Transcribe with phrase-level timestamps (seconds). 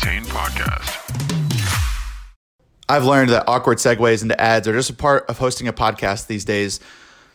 [0.00, 0.94] Retain podcast.
[2.88, 6.28] I've learned that awkward segues into ads are just a part of hosting a podcast
[6.28, 6.78] these days.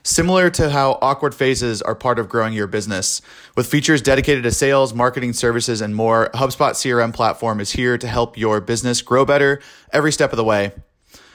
[0.04, 3.22] Similar to how awkward phases are part of growing your business.
[3.58, 8.08] With features dedicated to sales, marketing services, and more, HubSpot CRM platform is here to
[8.08, 9.62] help your business grow better
[9.92, 10.72] every step of the way.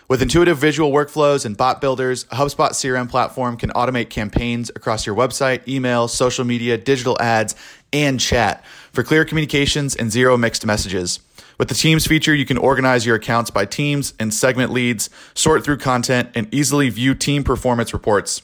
[0.08, 5.14] With intuitive visual workflows and bot builders, HubSpot CRM platform can automate campaigns across your
[5.14, 7.54] website, email, social media, digital ads,
[7.92, 11.20] and chat for clear communications and zero mixed messages.
[11.58, 15.64] With the Teams feature, you can organize your accounts by teams and segment leads, sort
[15.64, 18.42] through content, and easily view team performance reports.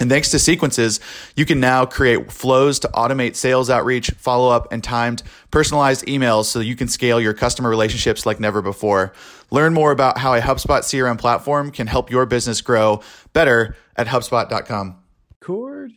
[0.00, 0.98] And thanks to sequences,
[1.36, 6.46] you can now create flows to automate sales outreach, follow up, and timed personalized emails
[6.46, 9.12] so you can scale your customer relationships like never before.
[9.50, 13.02] Learn more about how a HubSpot CRM platform can help your business grow
[13.34, 14.96] better at HubSpot.com.
[15.40, 15.92] Cord.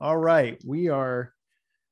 [0.00, 1.32] All right, we are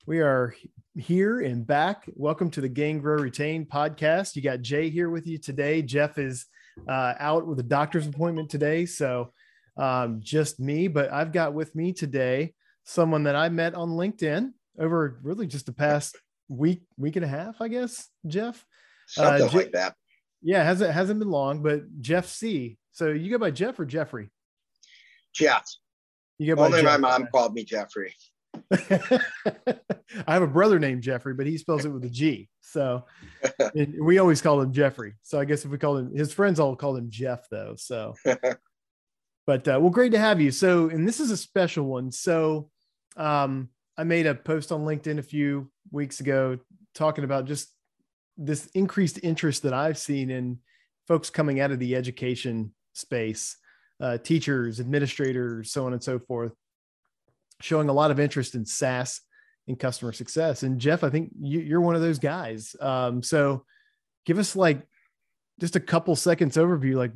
[0.06, 0.56] we are
[0.96, 2.04] here and back.
[2.16, 4.34] Welcome to the Gain Grow Retain podcast.
[4.34, 5.82] You got Jay here with you today.
[5.82, 6.46] Jeff is
[6.88, 9.32] uh, out with a doctor's appointment today, so
[9.76, 10.88] um, just me.
[10.88, 15.66] But I've got with me today someone that I met on LinkedIn over really just
[15.66, 16.16] the past
[16.48, 18.08] week, week and a half, I guess.
[18.26, 18.66] Jeff,
[19.06, 19.94] something uh, like that.
[20.42, 22.78] Yeah, hasn't hasn't been long, but Jeff C.
[22.90, 24.28] So you go by Jeff or Jeffrey?
[25.32, 25.64] Jeff.
[26.42, 28.14] You go Only my mom called me Jeffrey.
[28.72, 32.48] I have a brother named Jeffrey, but he spells it with a G.
[32.60, 33.04] So
[34.00, 35.14] we always call him Jeffrey.
[35.22, 37.74] So I guess if we call him, his friends all call him Jeff, though.
[37.76, 38.14] So,
[39.46, 40.50] but uh, well, great to have you.
[40.50, 42.10] So, and this is a special one.
[42.10, 42.70] So,
[43.16, 46.58] um, I made a post on LinkedIn a few weeks ago
[46.94, 47.68] talking about just
[48.36, 50.58] this increased interest that I've seen in
[51.06, 53.56] folks coming out of the education space,
[54.00, 56.52] uh, teachers, administrators, so on and so forth,
[57.60, 59.20] showing a lot of interest in SaaS
[59.68, 60.62] and customer success.
[60.62, 62.74] And Jeff, I think you, are one of those guys.
[62.80, 63.64] Um, so
[64.26, 64.82] give us like
[65.60, 66.94] just a couple seconds overview.
[66.94, 67.12] Like,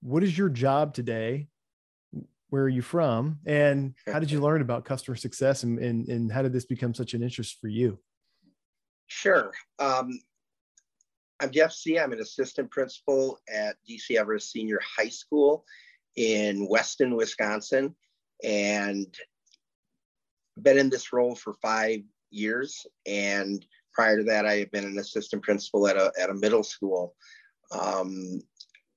[0.00, 1.48] what is your job today?
[2.48, 3.38] Where are you from?
[3.46, 5.64] And how did you learn about customer success?
[5.64, 7.98] And, and, and how did this become such an interest for you?
[9.08, 9.52] Sure.
[9.78, 10.20] Um,
[11.40, 11.98] I'm Jeff C.
[11.98, 15.64] I'm an assistant principal at DC Everest Senior High School
[16.16, 17.94] in Weston, Wisconsin,
[18.42, 19.14] and
[20.60, 22.86] been in this role for five years.
[23.06, 26.62] And prior to that, I have been an assistant principal at a, at a middle
[26.62, 27.14] school.
[27.70, 28.40] Um,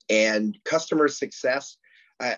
[0.10, 1.78] and customer success,
[2.20, 2.38] I,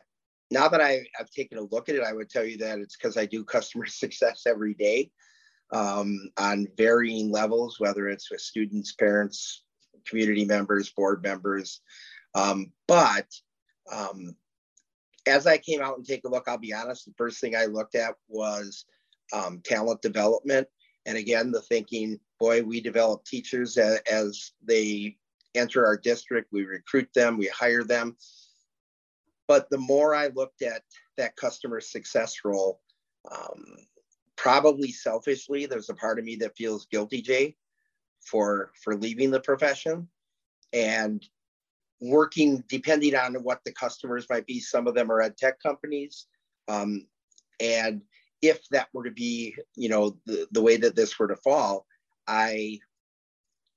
[0.52, 2.96] now that I, have taken a look at it, I would tell you that it's
[2.96, 5.12] because I do customer success every day
[5.72, 9.64] um, on varying levels, whether it's with students, parents,
[10.06, 11.82] community members, board members.
[12.36, 13.28] Um, but
[13.92, 14.36] um,
[15.30, 17.66] as I came out and take a look, I'll be honest, the first thing I
[17.66, 18.86] looked at was
[19.34, 20.68] um, talent development.
[21.06, 25.18] And again, the thinking, boy, we develop teachers as, as they
[25.56, 28.16] enter our district, we recruit them, we hire them.
[29.48, 30.84] But the more I looked at
[31.18, 32.82] that customer success role,
[33.32, 33.66] um,
[34.36, 37.56] probably selfishly, there's a part of me that feels guilty, Jay,
[38.22, 40.08] for for leaving the profession,
[40.72, 41.28] and
[42.02, 44.60] working depending on what the customers might be.
[44.60, 46.28] Some of them are ed tech companies,
[46.68, 47.08] um,
[47.60, 48.02] and
[48.42, 51.86] if that were to be, you know, the, the way that this were to fall,
[52.28, 52.80] I,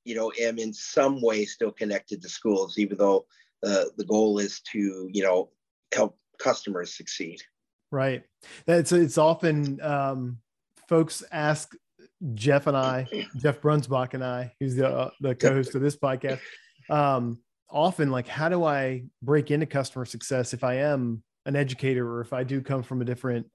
[0.04, 3.26] you know, am in some way still connected to schools, even though
[3.64, 5.50] uh, the goal is to, you know,
[5.92, 7.40] help customers succeed.
[7.90, 8.22] Right.
[8.66, 10.38] It's it's often um,
[10.88, 11.74] folks ask
[12.34, 13.06] Jeff and I,
[13.36, 16.40] Jeff Breunsbach and I, who's the uh, the co-host of this podcast,
[16.88, 17.38] um,
[17.72, 22.20] often like, how do I break into customer success if I am an educator or
[22.20, 23.46] if I do come from a different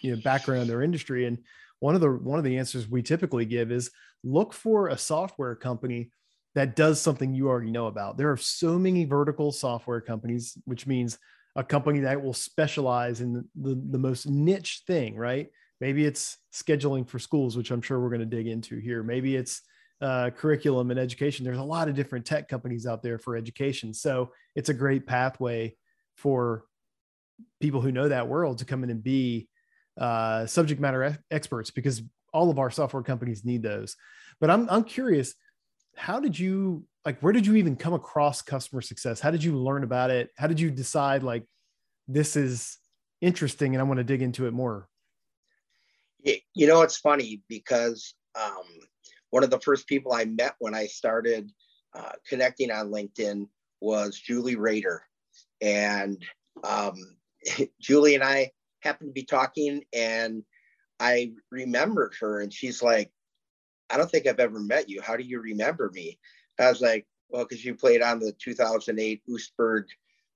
[0.00, 1.26] you know background or industry?
[1.26, 1.38] And
[1.80, 3.90] one of the one of the answers we typically give is
[4.22, 6.10] look for a software company
[6.54, 8.16] that does something you already know about.
[8.16, 11.18] There are so many vertical software companies which means
[11.56, 15.48] a company that will specialize in the, the, the most niche thing right?
[15.80, 19.02] Maybe it's scheduling for schools which i'm sure we're going to dig into here.
[19.02, 19.62] Maybe it's
[20.02, 23.94] uh, curriculum and education there's a lot of different tech companies out there for education
[23.94, 25.74] so it's a great pathway
[26.16, 26.64] for
[27.60, 29.48] people who know that world to come in and be
[29.98, 32.02] uh, subject matter experts because
[32.32, 33.96] all of our software companies need those.
[34.40, 35.34] But I'm I'm curious,
[35.96, 37.20] how did you like?
[37.20, 39.20] Where did you even come across customer success?
[39.20, 40.30] How did you learn about it?
[40.36, 41.44] How did you decide like
[42.08, 42.78] this is
[43.20, 44.88] interesting and I want to dig into it more?
[46.54, 48.64] You know, it's funny because um,
[49.32, 51.50] one of the first people I met when I started
[51.94, 53.48] uh, connecting on LinkedIn
[53.80, 55.02] was Julie Rader,
[55.60, 56.22] and
[56.62, 56.94] um,
[57.80, 60.42] Julie and I happened to be talking and
[61.00, 63.10] I remembered her and she's like,
[63.90, 65.00] I don't think I've ever met you.
[65.00, 66.18] How do you remember me?
[66.58, 69.84] I was like, well, because you played on the 2008 Oostburg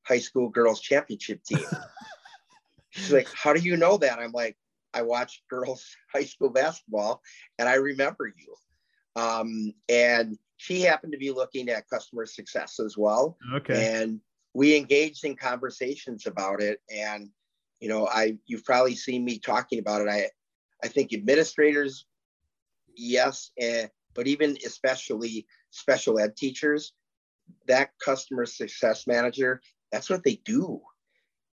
[0.03, 1.65] High School Girls Championship team.
[2.91, 4.19] She's like, how do you know that?
[4.19, 4.57] I'm like,
[4.95, 7.23] I watched girls high school basketball
[7.59, 8.55] and I remember you.
[9.17, 13.37] Um, and she happened to be looking at customer success as well.
[13.55, 14.01] Okay.
[14.01, 14.21] And
[14.55, 16.81] we engaged in conversations about it.
[16.95, 17.31] And,
[17.81, 20.09] you know, I you've probably seen me talking about it.
[20.09, 20.29] I
[20.85, 22.07] I think administrators,
[22.95, 26.93] yes, and but even especially special ed teachers,
[27.67, 29.61] that customer success manager,
[29.93, 30.81] that's what they do.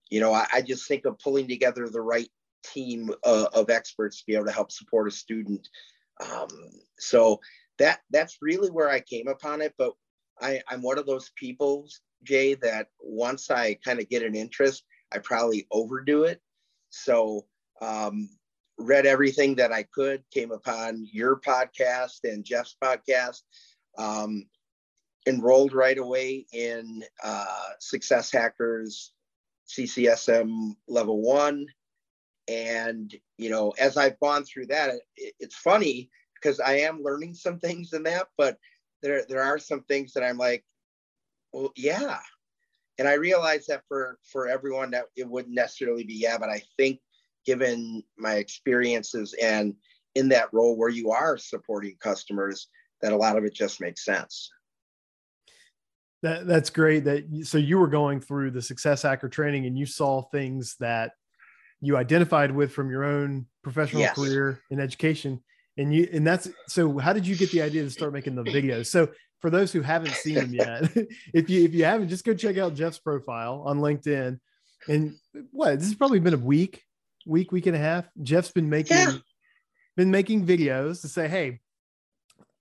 [0.10, 2.30] You know, I, I just think of pulling together the right
[2.64, 5.68] team uh, of experts to be able to help support a student.
[6.32, 6.48] Um,
[7.00, 7.40] so
[7.80, 9.74] that that's really where I came upon it.
[9.78, 9.94] But
[10.42, 11.88] I, I'm one of those people,
[12.24, 16.42] Jay, that once I kind of get an interest, I probably overdo it.
[16.90, 17.46] So
[17.82, 18.30] um,
[18.78, 23.42] read everything that I could, came upon your podcast and Jeff's podcast,
[23.98, 24.46] um,
[25.28, 29.14] enrolled right away in uh, Success Hackers
[29.68, 31.66] CCSM level one.
[32.48, 37.36] And, you know, as I've gone through that, it, it's funny because I am learning
[37.36, 38.58] some things in that, but
[39.02, 40.64] there, there are some things that I'm like,
[41.54, 42.20] well, yeah.
[43.00, 46.62] And I realize that for, for everyone that it wouldn't necessarily be, yeah, but I
[46.78, 47.00] think
[47.46, 49.76] given my experiences and
[50.16, 52.68] in that role where you are supporting customers,
[53.02, 54.50] that a lot of it just makes sense.
[56.22, 57.04] That, that's great.
[57.04, 61.12] That so you were going through the success hacker training and you saw things that
[61.84, 64.16] you identified with from your own professional yes.
[64.16, 65.44] career in education,
[65.78, 66.98] and you and that's so.
[66.98, 68.88] How did you get the idea to start making the videos?
[68.88, 69.10] So
[69.42, 70.84] for those who haven't seen them yet,
[71.34, 74.40] if you if you haven't, just go check out Jeff's profile on LinkedIn.
[74.88, 75.16] And
[75.52, 76.82] what this has probably been a week,
[77.26, 78.06] week, week and a half.
[78.22, 79.18] Jeff's been making yeah.
[79.98, 81.60] been making videos to say, hey,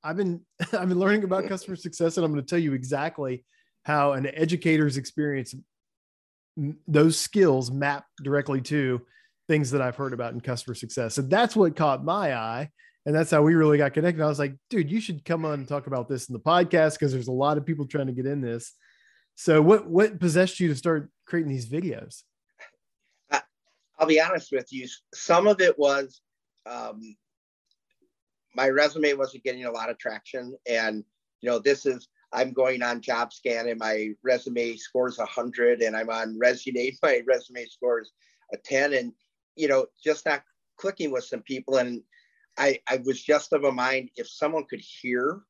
[0.02, 0.40] I've been
[0.72, 3.44] I've been learning about customer success, and I'm going to tell you exactly
[3.84, 5.54] how an educator's experience
[6.87, 9.00] those skills map directly to
[9.49, 11.14] things that I've heard about in customer success.
[11.14, 12.70] So that's what caught my eye.
[13.04, 14.22] And that's how we really got connected.
[14.22, 16.94] I was like, dude, you should come on and talk about this in the podcast
[16.94, 18.72] because there's a lot of people trying to get in this.
[19.34, 22.22] So what what possessed you to start creating these videos?
[23.98, 24.88] I'll be honest with you.
[25.14, 26.20] Some of it was
[26.66, 27.00] um,
[28.55, 31.05] my resume wasn't getting a lot of traction, and
[31.40, 36.11] you know, this is I'm going on JobScan and my resume scores 100 and I'm
[36.11, 38.12] on Resume, my resume scores
[38.52, 39.12] a 10 and,
[39.56, 40.43] you know, just not
[40.79, 41.76] clicking with some people.
[41.76, 42.02] And
[42.58, 45.40] I, I was just of a mind, if someone could hear,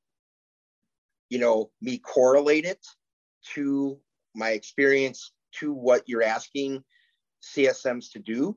[1.31, 2.85] you know, me correlate it
[3.55, 3.99] to
[4.35, 6.83] my experience to what you're asking
[7.43, 8.57] CSMs to do,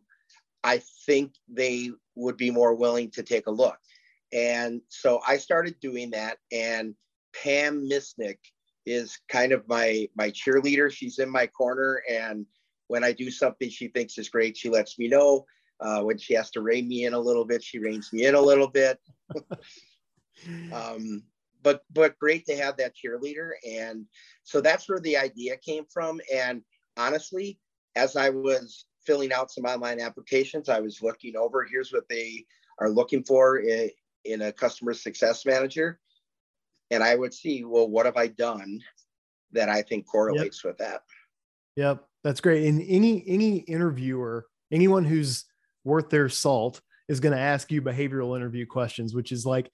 [0.64, 3.78] I think they would be more willing to take a look.
[4.34, 6.96] And so I started doing that and
[7.44, 8.38] Pam Misnick
[8.86, 10.92] is kind of my my cheerleader.
[10.92, 12.46] She's in my corner, and
[12.88, 15.46] when I do something she thinks is great, she lets me know.
[15.80, 18.36] Uh, when she has to rein me in a little bit, she reins me in
[18.36, 19.00] a little bit.
[20.74, 21.24] um,
[21.64, 24.06] but but great to have that cheerleader, and
[24.44, 26.22] so that's where the idea came from.
[26.34, 26.62] And
[26.96, 27.60] honestly,
[27.96, 31.66] as I was filling out some online applications, I was looking over.
[31.66, 32.46] Here's what they
[32.80, 33.90] are looking for in,
[34.26, 36.00] in a customer success manager
[36.92, 38.80] and I would see, well, what have I done
[39.52, 40.72] that I think correlates yep.
[40.72, 41.02] with that?
[41.76, 42.68] Yep, that's great.
[42.68, 45.46] And any any interviewer, anyone who's
[45.84, 49.70] worth their salt, is going to ask you behavioral interview questions, which is like,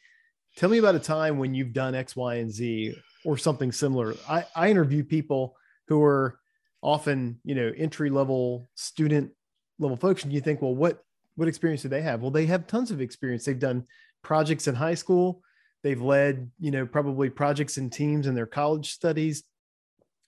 [0.58, 4.16] tell me about a time when you've done X, Y, and Z or something similar.
[4.28, 5.56] I, I interview people
[5.88, 6.40] who are
[6.82, 9.32] often, you know, entry level student
[9.80, 11.04] level folks, and you think, well, what
[11.36, 12.22] what experience do they have?
[12.22, 13.46] Well, they have tons of experience.
[13.46, 13.86] They've done
[14.24, 15.42] projects in high school
[15.84, 19.44] they've led you know probably projects and teams in their college studies.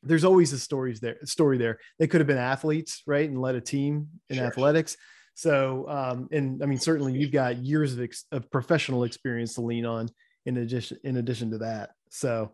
[0.01, 1.79] There's always a stories there story there.
[1.99, 4.45] They could have been athletes right and led a team in sure.
[4.45, 4.97] athletics.
[5.35, 9.61] So um, and i mean certainly you've got years of, ex- of professional experience to
[9.61, 10.09] lean on
[10.45, 11.91] in addition in addition to that.
[12.09, 12.51] So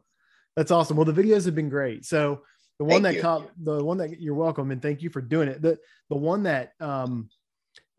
[0.56, 0.98] that's awesome.
[0.98, 2.06] Well the videos have been great.
[2.06, 2.44] So
[2.78, 5.50] the one thank that caught the one that you're welcome and thank you for doing
[5.50, 5.62] it.
[5.62, 5.78] The
[6.10, 7.30] the one that um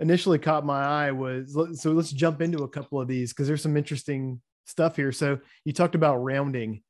[0.01, 3.63] initially caught my eye was so let's jump into a couple of these because there's
[3.63, 4.41] some interesting
[4.71, 5.13] stuff here.
[5.13, 6.83] So you talked about rounding.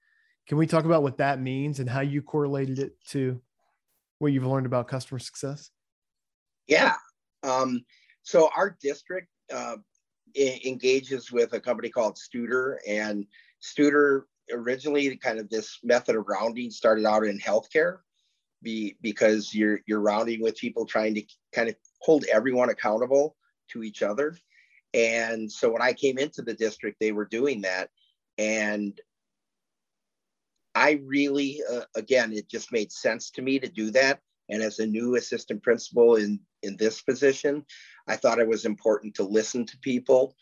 [0.47, 3.41] Can we talk about what that means and how you correlated it to
[4.19, 5.71] what you've learned about customer success?
[6.67, 6.95] Yeah.
[7.43, 7.85] Um,
[8.23, 9.77] so our district uh,
[10.37, 13.27] engages with a company called Studer, and
[13.63, 14.23] Studer
[14.53, 17.99] originally kind of this method of rounding started out in healthcare,
[18.63, 21.23] be because you're you're rounding with people trying to
[21.53, 23.37] kind of hold everyone accountable
[23.71, 24.37] to each other,
[24.93, 27.91] And so when I came into the district, they were doing that.
[28.39, 28.99] And
[30.75, 34.21] I really, uh, again, it just made sense to me to do that.
[34.49, 37.65] And as a new assistant principal in, in this position,
[38.09, 40.35] I thought it was important to listen to people,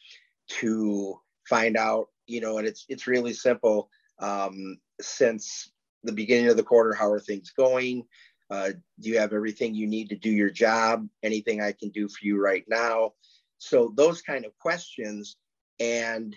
[0.61, 3.91] to find out, you know, and it's it's really simple.
[4.19, 5.71] Um, since
[6.05, 8.05] the beginning of the quarter, how are things going?
[8.51, 11.07] Uh, do you have everything you need to do your job?
[11.23, 13.13] Anything I can do for you right now?
[13.59, 15.37] So those kind of questions,
[15.81, 16.35] and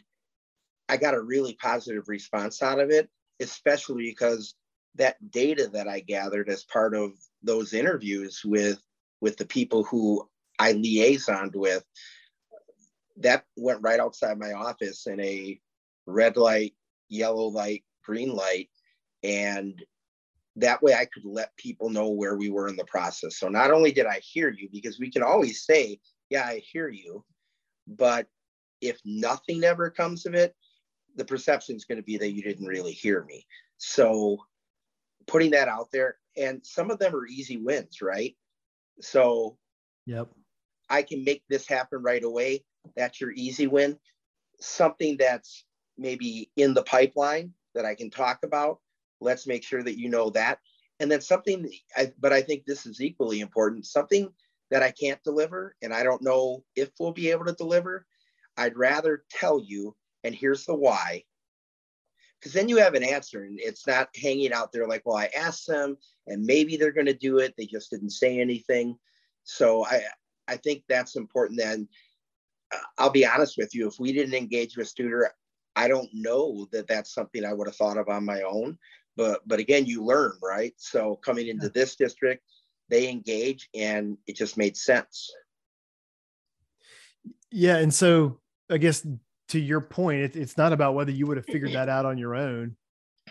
[0.89, 3.09] I got a really positive response out of it,
[3.39, 4.55] especially because
[4.95, 7.11] that data that I gathered as part of
[7.43, 8.81] those interviews with
[9.21, 10.27] with the people who
[10.59, 11.83] I liaisoned with,
[13.17, 15.59] that went right outside my office in a
[16.07, 16.73] red light,
[17.07, 18.69] yellow light, green light,
[19.23, 19.81] and
[20.55, 23.37] that way I could let people know where we were in the process.
[23.37, 25.99] So not only did I hear you, because we can always say,
[26.31, 27.23] yeah, I hear you,
[27.87, 28.27] but
[28.79, 30.55] if nothing ever comes of it,
[31.17, 33.45] the perception is going to be that you didn't really hear me.
[33.77, 34.37] So
[35.27, 38.35] putting that out there, and some of them are easy wins, right?
[39.01, 39.57] So,
[40.05, 40.29] yep,
[40.89, 42.63] I can make this happen right away.
[42.95, 43.99] That's your easy win.
[44.61, 45.65] Something that's
[45.97, 48.79] maybe in the pipeline that I can talk about.
[49.19, 50.59] Let's make sure that you know that.
[51.01, 54.29] And then something, I, but I think this is equally important something
[54.71, 58.05] that I can't deliver, and I don't know if we'll be able to deliver.
[58.57, 61.23] I'd rather tell you, and here's the why,
[62.39, 65.29] because then you have an answer and it's not hanging out there like well i
[65.37, 68.97] asked them and maybe they're going to do it they just didn't say anything.
[69.43, 70.01] So i
[70.47, 71.87] i think that's important then.
[72.73, 75.27] Uh, i'll be honest with you if we didn't engage with Studer
[75.75, 78.77] i don't know that that's something i would have thought of on my own
[79.15, 80.73] but but again you learn right?
[80.77, 82.43] So coming into this district
[82.91, 85.31] they engage and it just made sense
[87.49, 89.03] yeah and so i guess
[89.51, 92.17] to your point, it, it's not about whether you would have figured that out on
[92.17, 92.75] your own.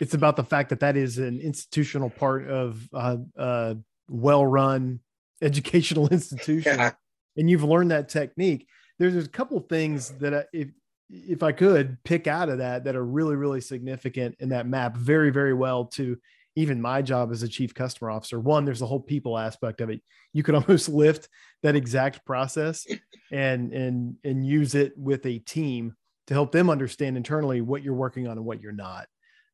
[0.00, 3.76] It's about the fact that that is an institutional part of uh, a
[4.08, 5.00] well-run
[5.42, 6.92] educational institution, yeah.
[7.36, 8.66] and you've learned that technique.
[8.98, 10.68] There's, there's a couple things that I, if
[11.12, 14.96] if I could pick out of that that are really really significant in that map
[14.96, 16.16] very very well to
[16.60, 18.38] even my job as a chief customer officer.
[18.38, 20.00] One, there's the whole people aspect of it.
[20.32, 21.28] You could almost lift
[21.62, 22.86] that exact process
[23.30, 25.94] and and and use it with a team
[26.26, 29.06] to help them understand internally what you're working on and what you're not.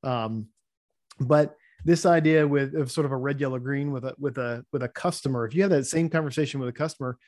[0.03, 0.49] Um,
[1.19, 4.65] but this idea with of sort of a red, yellow, green with a with a
[4.73, 7.19] with a customer, if you have that same conversation with a customer,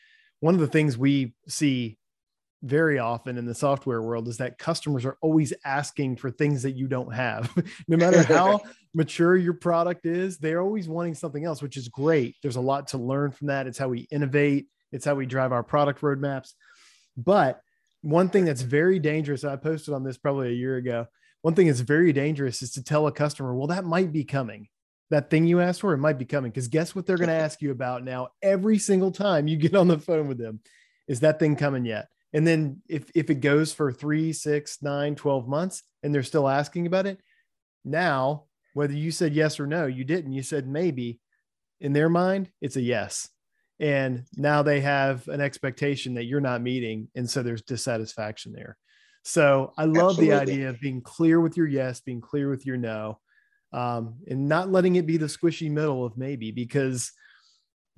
[0.40, 1.98] one of the things we see
[2.62, 6.72] very often in the software world is that customers are always asking for things that
[6.72, 7.52] you don't have.
[7.88, 8.60] no matter how
[8.94, 12.36] mature your product is, they're always wanting something else, which is great.
[12.42, 13.66] There's a lot to learn from that.
[13.66, 16.54] It's how we innovate, it's how we drive our product roadmaps.
[17.16, 17.60] But
[18.02, 21.06] one thing that's very dangerous, I posted on this probably a year ago.
[21.42, 24.68] One thing that's very dangerous is to tell a customer, well, that might be coming.
[25.10, 26.50] That thing you asked for, it might be coming.
[26.50, 29.76] Because guess what they're going to ask you about now every single time you get
[29.76, 30.60] on the phone with them?
[31.06, 32.08] Is that thing coming yet?
[32.32, 36.48] And then if, if it goes for three, six, nine, 12 months and they're still
[36.48, 37.20] asking about it,
[37.84, 38.44] now,
[38.74, 41.20] whether you said yes or no, you didn't, you said maybe,
[41.80, 43.28] in their mind, it's a yes.
[43.80, 47.08] And now they have an expectation that you're not meeting.
[47.14, 48.76] And so there's dissatisfaction there.
[49.28, 50.26] So i love Absolutely.
[50.28, 53.18] the idea of being clear with your yes being clear with your no
[53.72, 57.12] um, and not letting it be the squishy middle of maybe because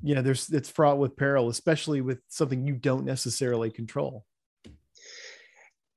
[0.02, 4.24] you know there's it's fraught with peril especially with something you don't necessarily control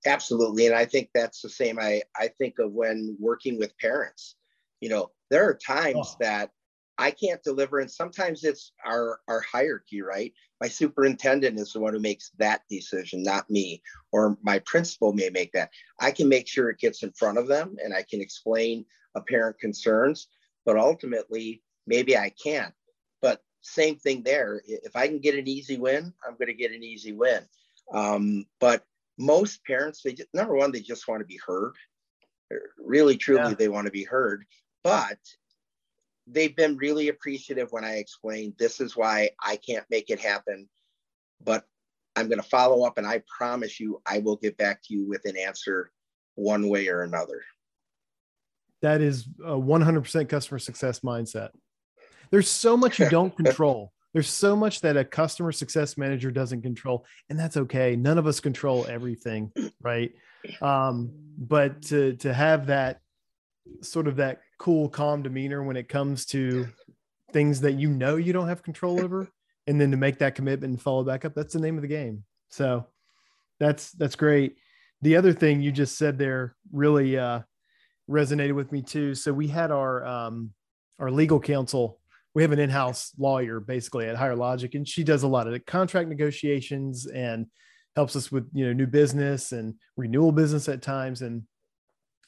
[0.05, 4.35] absolutely and i think that's the same i i think of when working with parents
[4.81, 6.15] you know there are times oh.
[6.19, 6.51] that
[6.97, 7.79] I can't deliver.
[7.79, 10.33] And sometimes it's our, our hierarchy, right?
[10.61, 13.81] My superintendent is the one who makes that decision, not me,
[14.11, 15.71] or my principal may make that.
[15.99, 19.59] I can make sure it gets in front of them and I can explain apparent
[19.59, 20.27] concerns,
[20.65, 22.73] but ultimately, maybe I can't.
[23.63, 24.61] Same thing there.
[24.67, 27.43] If I can get an easy win, I'm going to get an easy win.
[27.93, 28.83] Um, but
[29.17, 31.73] most parents, they just, number one, they just want to be heard.
[32.77, 33.55] Really, truly, yeah.
[33.57, 34.45] they want to be heard.
[34.83, 35.17] But
[36.27, 40.69] they've been really appreciative when I explained this is why I can't make it happen,
[41.43, 41.65] but
[42.15, 45.07] I'm going to follow up and I promise you I will get back to you
[45.07, 45.91] with an answer
[46.35, 47.41] one way or another.
[48.81, 51.51] That is a 100% customer success mindset.
[52.33, 53.93] There's so much you don't control.
[54.11, 57.95] There's so much that a customer success manager doesn't control, and that's okay.
[57.95, 60.11] None of us control everything, right?
[60.59, 63.01] Um, but to to have that
[63.81, 66.67] sort of that cool, calm demeanor when it comes to
[67.33, 69.29] things that you know you don't have control over,
[69.67, 71.35] and then to make that commitment and follow back up.
[71.35, 72.23] That's the name of the game.
[72.49, 72.87] So
[73.59, 74.57] that's that's great.
[75.03, 77.41] The other thing you just said there really uh,
[78.09, 79.13] resonated with me too.
[79.13, 80.51] So we had our um,
[80.97, 81.99] our legal counsel.
[82.35, 85.65] We have an in-house lawyer basically at Higher Logic, and she does a lot of
[85.65, 87.47] contract negotiations and
[87.95, 91.21] helps us with you know new business and renewal business at times.
[91.21, 91.43] And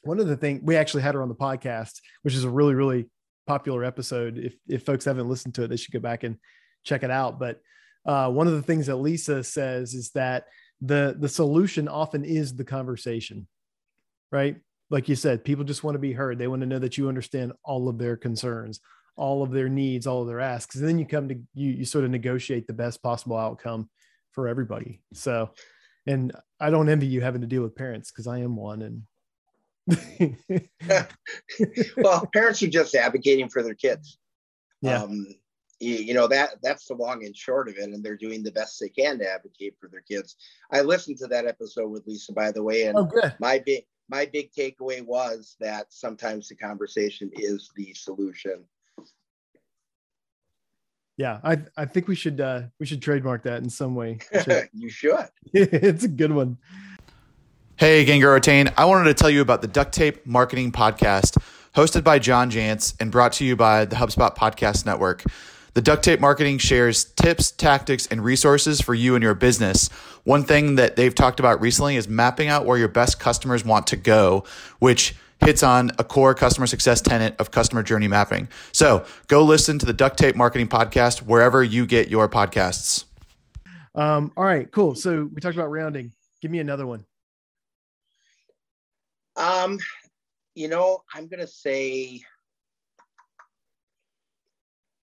[0.04, 2.76] one of the things we actually had her on the podcast, which is a really
[2.76, 3.08] really
[3.48, 4.38] popular episode.
[4.38, 6.38] If if folks haven't listened to it, they should go back and
[6.84, 7.40] check it out.
[7.40, 7.60] But
[8.06, 10.46] uh, one of the things that Lisa says is that
[10.82, 13.48] the the solution often is the conversation,
[14.32, 14.58] right?
[14.90, 16.38] Like you said, people just want to be heard.
[16.38, 18.80] They want to know that you understand all of their concerns,
[19.16, 20.76] all of their needs, all of their asks.
[20.76, 23.90] And then you come to you you sort of negotiate the best possible outcome
[24.32, 25.02] for everybody.
[25.14, 25.52] So,
[26.06, 29.04] and I don't envy you having to deal with parents because I am one and
[31.98, 34.18] well, parents are just advocating for their kids.
[34.82, 35.04] Yeah.
[35.04, 35.28] Um,
[35.80, 38.52] you, you, know that that's the long and short of it, and they're doing the
[38.52, 40.38] best they can to advocate for their kids.
[40.72, 44.26] I listened to that episode with Lisa, by the way, and oh, my big my
[44.26, 48.64] big takeaway was that sometimes the conversation is the solution.
[51.18, 54.20] Yeah, I I think we should uh, we should trademark that in some way.
[54.74, 55.28] you should.
[55.54, 56.58] it's a good one.
[57.78, 58.72] Hey, Gain Grow Retain.
[58.78, 61.38] I wanted to tell you about the Duct Tape Marketing Podcast,
[61.74, 65.24] hosted by John Jantsch and brought to you by the HubSpot Podcast Network.
[65.74, 69.90] The Duct Tape Marketing shares tips, tactics, and resources for you and your business.
[70.24, 73.88] One thing that they've talked about recently is mapping out where your best customers want
[73.88, 74.46] to go,
[74.80, 78.48] which hits on a core customer success tenet of customer journey mapping.
[78.72, 83.06] So go listen to the Duct Tape Marketing Podcast wherever you get your podcasts.
[83.94, 84.96] Um, all right, cool.
[84.96, 86.12] So we talked about rounding.
[86.42, 87.06] Give me another one.
[89.38, 89.80] Um,
[90.56, 92.22] you know, I'm going to say,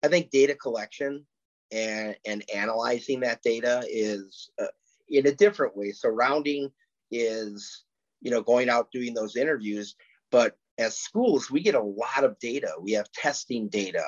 [0.04, 1.26] I think data collection
[1.72, 4.68] and and analyzing that data is uh,
[5.10, 5.92] in a different way.
[5.92, 6.72] So rounding
[7.12, 7.84] is,
[8.22, 9.96] you know, going out doing those interviews,
[10.32, 12.72] but as schools, we get a lot of data.
[12.80, 14.06] We have testing data.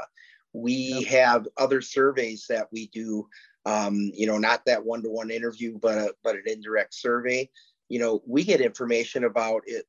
[0.53, 3.27] We have other surveys that we do.
[3.65, 7.49] Um, you know, not that one-to-one interview, but a, but an indirect survey.
[7.89, 9.85] You know, we get information about it,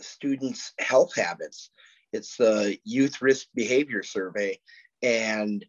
[0.00, 1.70] students' health habits.
[2.12, 4.60] It's the Youth Risk Behavior Survey.
[5.02, 5.64] And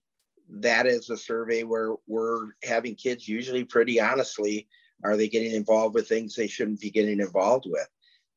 [0.49, 4.67] that is a survey where we're having kids usually pretty honestly
[5.03, 7.87] are they getting involved with things they shouldn't be getting involved with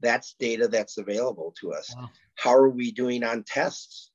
[0.04, 1.94] that's data that's available to us.
[1.96, 2.10] Wow.
[2.36, 4.10] how are we doing on tests?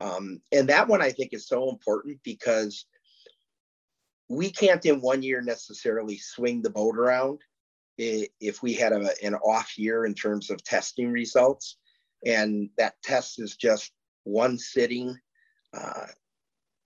[0.00, 2.84] Um, and that one i think is so important because
[4.28, 7.40] we can't in one year necessarily swing the boat around
[7.98, 11.78] if we had a, an off year in terms of testing results,
[12.24, 13.90] and that test is just
[14.24, 15.16] one sitting,
[15.72, 16.06] uh,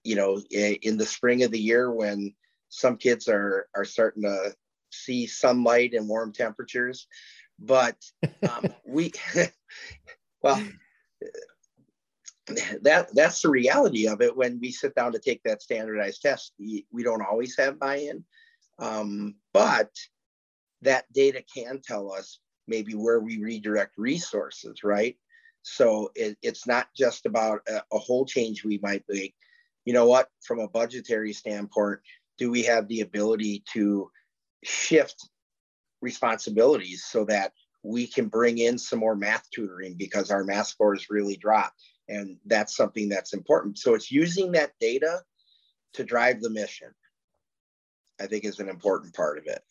[0.04, 2.34] you know, in the spring of the year when
[2.68, 4.54] some kids are are starting to
[4.92, 7.06] see sunlight and warm temperatures,
[7.60, 7.96] but
[8.48, 9.12] um, we,
[10.42, 10.62] well,
[12.82, 14.36] that that's the reality of it.
[14.36, 18.24] When we sit down to take that standardized test, we, we don't always have buy-in,
[18.78, 19.90] um, but
[20.82, 25.16] that data can tell us maybe where we redirect resources, right?
[25.62, 29.34] So it, it's not just about a, a whole change we might make.
[29.84, 30.28] You know what?
[30.42, 32.00] From a budgetary standpoint,
[32.38, 34.10] do we have the ability to
[34.64, 35.28] shift
[36.00, 41.08] responsibilities so that we can bring in some more math tutoring because our math scores
[41.10, 41.72] really drop?
[42.08, 43.78] And that's something that's important.
[43.78, 45.22] So it's using that data
[45.94, 46.88] to drive the mission,
[48.20, 49.62] I think is an important part of it.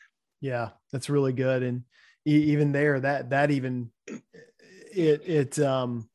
[0.41, 1.63] Yeah, that's really good.
[1.63, 1.83] And
[2.25, 6.09] even there, that that even it it um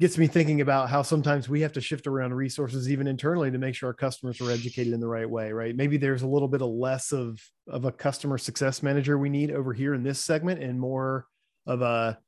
[0.00, 3.58] gets me thinking about how sometimes we have to shift around resources even internally to
[3.58, 6.48] make sure our customers are educated in the right way right maybe there's a little
[6.48, 10.24] bit of less of of a customer success manager we need over here in this
[10.24, 11.26] segment and more
[11.66, 12.18] of a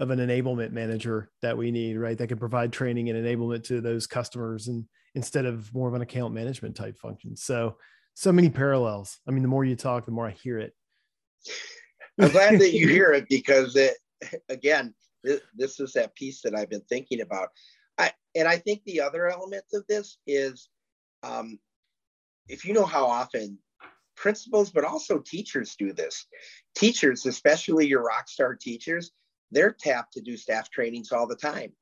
[0.00, 3.80] of an enablement manager that we need right that can provide training and enablement to
[3.80, 7.76] those customers and instead of more of an account management type function so
[8.18, 9.20] so many parallels.
[9.28, 10.74] I mean, the more you talk, the more I hear it.
[12.18, 13.94] I'm glad that you hear it because it,
[14.48, 14.92] again,
[15.54, 17.48] this, is that piece that I've been thinking about.
[17.98, 20.68] I, and I think the other element of this is
[21.22, 21.58] um,
[22.48, 23.58] if you know how often
[24.16, 26.26] principals, but also teachers do this,
[26.74, 29.12] teachers, especially your rock star teachers,
[29.50, 31.72] they're tapped to do staff trainings all the time.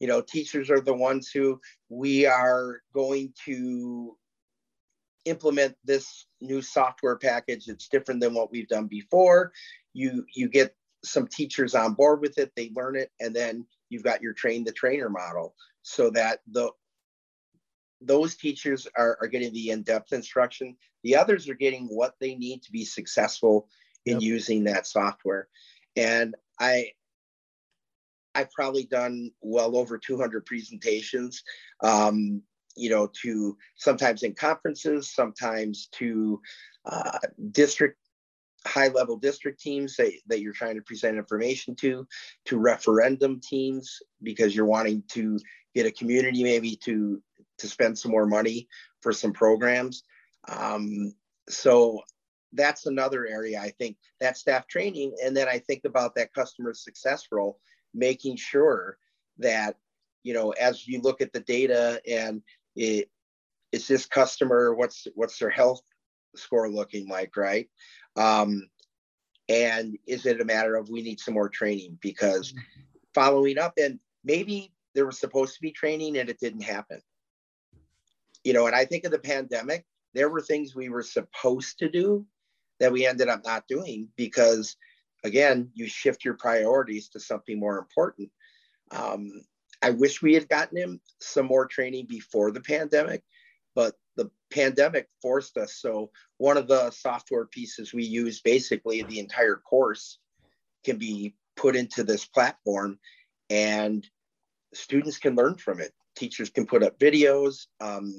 [0.00, 4.16] You know, teachers are the ones who we are going to
[5.26, 7.68] implement this new software package.
[7.68, 9.52] It's different than what we've done before.
[9.92, 14.04] You you get some teachers on board with it, they learn it, and then you've
[14.04, 16.70] got your train the trainer model so that the
[18.02, 20.74] those teachers are, are getting the in-depth instruction.
[21.04, 23.68] The others are getting what they need to be successful
[24.06, 24.22] in yep.
[24.22, 25.48] using that software.
[25.96, 26.92] And I
[28.34, 31.42] I've probably done well over 200 presentations,
[31.82, 32.42] um,
[32.76, 36.40] you know, to sometimes in conferences, sometimes to
[36.86, 37.18] uh,
[37.50, 37.98] district
[38.66, 42.06] high level district teams that, that you're trying to present information to,
[42.44, 45.38] to referendum teams because you're wanting to
[45.74, 47.22] get a community maybe to
[47.58, 48.66] to spend some more money
[49.02, 50.02] for some programs.
[50.48, 51.14] Um,
[51.48, 52.00] so
[52.52, 56.74] that's another area I think that staff training, and then I think about that customer
[56.74, 57.60] success role,
[57.94, 58.98] making sure
[59.38, 59.76] that
[60.22, 62.42] you know as you look at the data and
[62.76, 63.08] it
[63.72, 65.82] is this customer what's what's their health
[66.36, 67.68] score looking like, right?
[68.16, 68.68] Um,
[69.48, 72.54] and is it a matter of we need some more training because
[73.14, 77.00] following up and maybe there was supposed to be training and it didn't happen.
[78.44, 81.88] You know, and I think of the pandemic, there were things we were supposed to
[81.88, 82.26] do
[82.78, 84.76] that we ended up not doing because,
[85.24, 88.30] again, you shift your priorities to something more important.
[88.90, 89.42] Um,
[89.82, 93.22] I wish we had gotten him some more training before the pandemic,
[93.74, 95.76] but the pandemic forced us.
[95.80, 100.18] So, one of the software pieces we use, basically, the entire course
[100.84, 102.98] can be put into this platform.
[103.48, 104.06] And
[104.74, 105.92] students can learn from it.
[106.16, 108.14] Teachers can put up videos, um,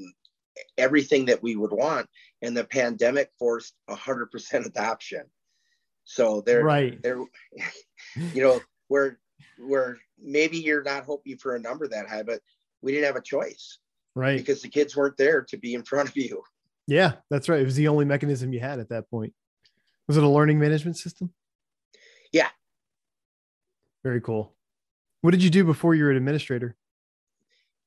[0.77, 2.07] everything that we would want.
[2.41, 5.23] And the pandemic forced 100% adoption.
[6.03, 7.01] So they're right.
[7.01, 7.23] They're,
[8.33, 9.19] you know, where
[9.57, 12.41] where maybe you're not hoping for a number that high, but
[12.81, 13.79] we didn't have a choice,
[14.15, 14.37] right?
[14.37, 16.41] Because the kids weren't there to be in front of you.
[16.87, 17.61] Yeah, that's right.
[17.61, 19.33] It was the only mechanism you had at that point.
[20.07, 21.31] Was it a learning management system?
[22.31, 22.49] Yeah.
[24.03, 24.55] Very cool.
[25.21, 26.75] What did you do before you were an administrator?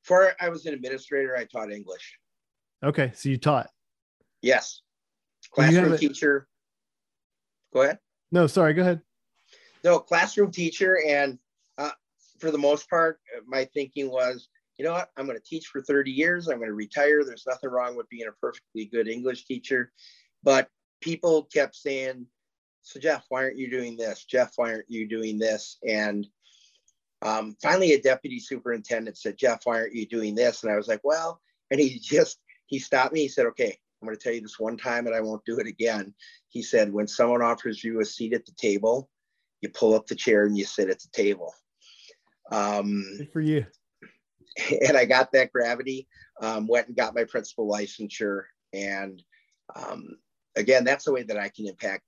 [0.02, 2.18] Before I was an administrator, I taught English.
[2.82, 3.70] Okay, so you taught.
[4.42, 4.82] Yes,
[5.50, 6.46] classroom teacher.
[7.72, 7.98] Go ahead.
[8.30, 8.74] No, sorry.
[8.74, 9.00] Go ahead.
[9.82, 11.38] No, classroom teacher, and
[11.78, 11.90] uh,
[12.38, 15.10] for the most part, my thinking was, you know what?
[15.16, 16.48] I'm going to teach for 30 years.
[16.48, 17.24] I'm going to retire.
[17.24, 19.92] There's nothing wrong with being a perfectly good English teacher,
[20.42, 20.68] but
[21.00, 22.26] people kept saying,
[22.82, 24.24] "So Jeff, why aren't you doing this?
[24.24, 26.26] Jeff, why aren't you doing this?" And
[27.24, 30.62] um, finally, a deputy superintendent said, Jeff, why aren't you doing this?
[30.62, 33.20] And I was like, well, and he just, he stopped me.
[33.20, 35.58] He said, okay, I'm going to tell you this one time and I won't do
[35.58, 36.14] it again.
[36.50, 39.08] He said, when someone offers you a seat at the table,
[39.62, 41.54] you pull up the chair and you sit at the table.
[42.52, 43.64] Um, Good for you.
[44.86, 46.06] And I got that gravity,
[46.40, 48.42] um, went and got my principal licensure.
[48.72, 49.20] And
[49.74, 50.18] um,
[50.56, 52.04] again, that's the way that I can impact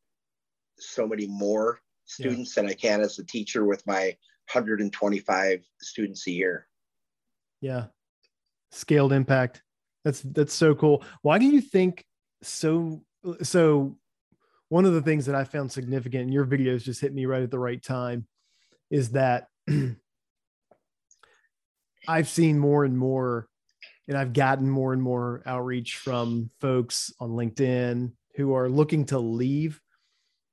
[0.78, 2.62] so many more students yeah.
[2.62, 4.16] than I can as a teacher with my
[4.52, 6.68] 125 students a year.
[7.60, 7.86] Yeah.
[8.70, 9.62] Scaled impact.
[10.04, 11.02] That's that's so cool.
[11.22, 12.04] Why do you think
[12.42, 13.02] so
[13.42, 13.96] so
[14.68, 17.42] one of the things that I found significant and your videos just hit me right
[17.42, 18.26] at the right time
[18.90, 19.48] is that
[22.08, 23.48] I've seen more and more
[24.08, 29.18] and I've gotten more and more outreach from folks on LinkedIn who are looking to
[29.18, 29.80] leave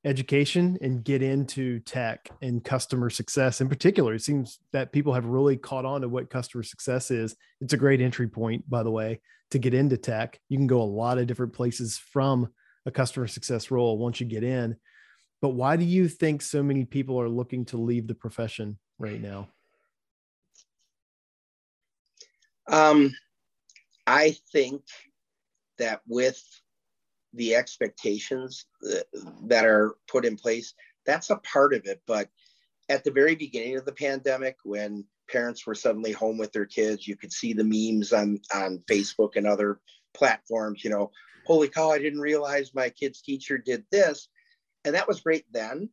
[0.06, 4.14] education and get into tech and customer success in particular.
[4.14, 7.36] It seems that people have really caught on to what customer success is.
[7.62, 10.40] It's a great entry point, by the way, to get into tech.
[10.50, 12.50] You can go a lot of different places from
[12.86, 14.76] a customer success role once you get in.
[15.42, 19.22] But why do you think so many people are looking to leave the profession right
[19.22, 19.50] now?
[22.68, 23.14] Um,
[24.08, 24.84] I think
[25.80, 26.42] that with
[27.34, 28.66] the expectations
[29.48, 30.74] that are put in place
[31.06, 32.02] that's a part of it.
[32.08, 32.30] But
[32.90, 37.08] at the very beginning of the pandemic when parents were suddenly home with their kids
[37.08, 39.80] you could see the memes on on facebook and other
[40.14, 41.10] platforms you know
[41.46, 44.28] holy cow i didn't realize my kid's teacher did this.
[44.86, 45.90] And that was great then.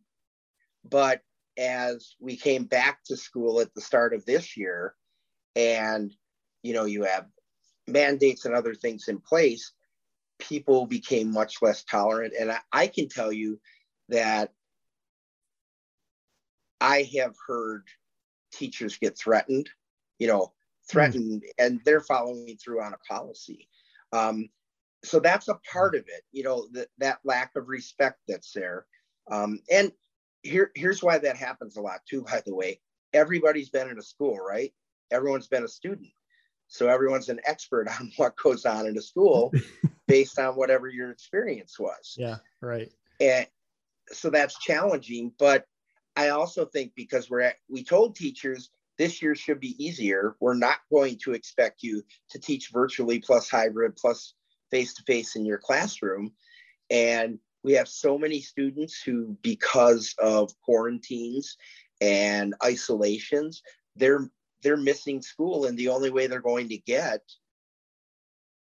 [0.84, 1.20] But
[1.56, 4.94] as we came back to school at the start of this year
[5.54, 6.12] and
[6.62, 7.26] you know you have
[7.86, 9.72] mandates and other things in place
[10.40, 12.34] people became much less tolerant.
[12.38, 13.60] And I, I can tell you
[14.08, 14.52] that
[16.80, 17.84] I have heard
[18.52, 19.68] teachers get threatened,
[20.18, 20.52] you know,
[20.90, 21.48] threatened, mm.
[21.58, 23.68] and they're following through on a policy.
[24.12, 24.48] Um,
[25.04, 28.86] so that's a part of it, you know, that that lack of respect that's there.
[29.30, 29.92] Um, and
[30.42, 32.80] here, here's why that happens a lot too, by the way.
[33.12, 34.72] Everybody's been in a school, right?
[35.10, 36.10] Everyone's been a student.
[36.70, 39.52] So everyone's an expert on what goes on in a school
[40.08, 42.14] based on whatever your experience was.
[42.16, 42.90] Yeah, right.
[43.20, 43.46] And
[44.10, 45.32] so that's challenging.
[45.38, 45.66] But
[46.16, 50.36] I also think because we're at, we told teachers this year should be easier.
[50.40, 54.34] We're not going to expect you to teach virtually plus hybrid plus
[54.70, 56.32] face to face in your classroom.
[56.88, 61.56] And we have so many students who, because of quarantines
[62.00, 63.62] and isolations,
[63.96, 64.30] they're
[64.62, 67.20] they're missing school, and the only way they're going to get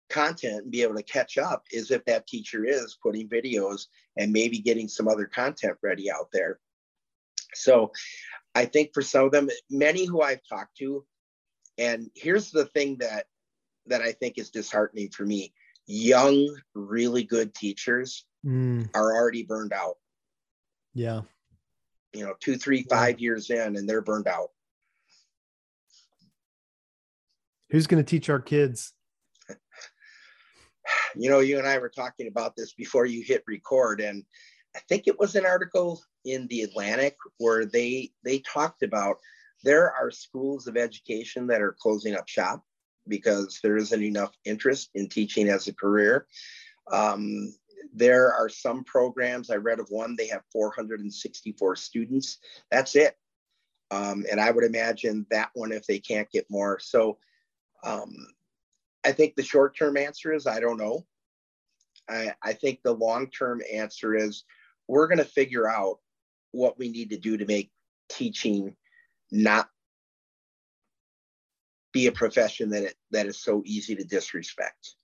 [0.09, 3.85] content and be able to catch up is if that teacher is putting videos
[4.17, 6.59] and maybe getting some other content ready out there.
[7.53, 7.91] So
[8.55, 11.05] I think for some of them, many who I've talked to,
[11.77, 13.25] and here's the thing that
[13.87, 15.53] that I think is disheartening for me:
[15.85, 18.89] young, really good teachers mm.
[18.93, 19.95] are already burned out.
[20.93, 21.21] Yeah.
[22.13, 24.49] You know, two, three, five years in, and they're burned out.
[27.69, 28.93] Who's going to teach our kids?
[31.15, 34.23] You know, you and I were talking about this before you hit record, and
[34.75, 39.17] I think it was an article in the Atlantic where they they talked about
[39.63, 42.63] there are schools of education that are closing up shop
[43.07, 46.27] because there isn't enough interest in teaching as a career.
[46.91, 47.53] Um,
[47.93, 52.37] there are some programs, I read of one, they have 464 students.
[52.71, 53.15] That's it.
[53.91, 56.79] Um, and I would imagine that one if they can't get more.
[56.79, 57.17] So
[57.83, 58.13] um,
[59.05, 61.05] I think the short term answer is I don't know.
[62.09, 64.43] I, I think the long term answer is
[64.87, 65.99] we're going to figure out
[66.51, 67.71] what we need to do to make
[68.09, 68.75] teaching
[69.31, 69.69] not
[71.91, 74.95] be a profession that it, that is so easy to disrespect.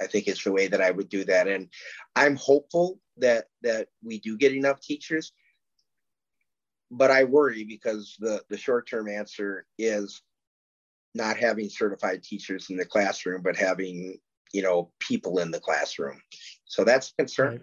[0.00, 1.68] I think it's the way that I would do that, and
[2.16, 5.32] I'm hopeful that that we do get enough teachers.
[6.90, 10.22] But I worry because the the short term answer is
[11.14, 14.18] not having certified teachers in the classroom, but having
[14.52, 16.20] you know people in the classroom.
[16.64, 17.50] So that's a concern.
[17.50, 17.60] Right.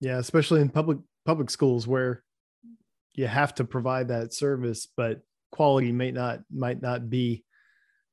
[0.00, 2.22] Yeah, especially in public public schools where
[3.14, 5.22] you have to provide that service, but
[5.54, 7.44] quality might not might not be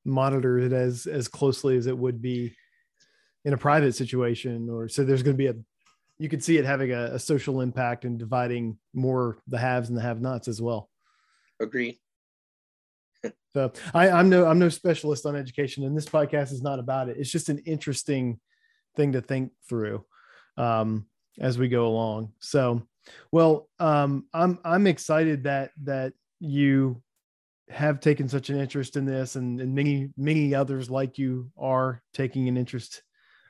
[0.04, 2.54] monitored as as closely as it would be
[3.44, 5.54] in a private situation or so there's going to be a
[6.18, 9.98] you could see it having a, a social impact and dividing more the haves and
[9.98, 10.88] the have nots as well
[11.60, 11.98] agreed
[13.54, 17.08] so I, i'm no i'm no specialist on education and this podcast is not about
[17.08, 17.16] it.
[17.18, 18.40] It's just an interesting
[18.96, 20.04] thing to think through
[20.56, 21.06] um,
[21.40, 22.32] as we go along.
[22.40, 22.82] So
[23.30, 27.02] well, um, I'm I'm excited that that you
[27.68, 32.02] have taken such an interest in this, and, and many many others like you are
[32.14, 33.02] taking an interest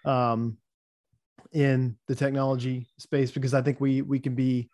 [0.05, 0.57] um,
[1.53, 4.71] in the technology space because I think we we can be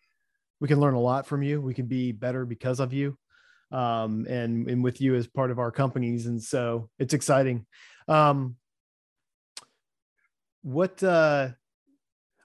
[0.60, 1.60] we can learn a lot from you.
[1.60, 3.16] We can be better because of you,
[3.70, 7.66] um, and and with you as part of our companies, and so it's exciting.
[8.06, 8.56] Um,
[10.62, 11.48] what uh,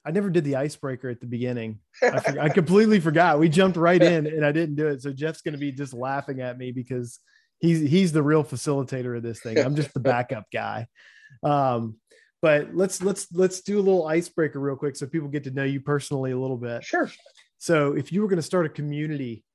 [0.05, 1.79] I never did the icebreaker at the beginning.
[2.01, 3.39] I, for, I completely forgot.
[3.39, 5.01] We jumped right in and I didn't do it.
[5.01, 7.19] So Jeff's going to be just laughing at me because
[7.59, 9.57] he's he's the real facilitator of this thing.
[9.57, 10.87] I'm just the backup guy.
[11.41, 11.97] Um,
[12.41, 15.63] but let's let's let's do a little icebreaker real quick so people get to know
[15.63, 16.83] you personally a little bit.
[16.83, 17.09] Sure.
[17.57, 19.45] So if you were going to start a community